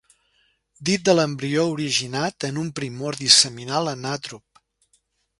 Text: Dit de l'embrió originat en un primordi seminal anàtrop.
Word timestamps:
Dit 0.89 1.03
de 1.09 1.13
l'embrió 1.17 1.65
originat 1.73 2.47
en 2.49 2.57
un 2.61 2.71
primordi 2.79 3.29
seminal 3.35 3.91
anàtrop. 3.93 4.61